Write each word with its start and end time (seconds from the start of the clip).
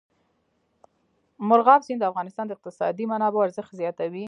مورغاب 1.47 1.81
سیند 1.85 1.99
د 2.01 2.05
افغانستان 2.11 2.45
د 2.47 2.51
اقتصادي 2.55 3.05
منابعو 3.13 3.45
ارزښت 3.47 3.71
زیاتوي. 3.81 4.19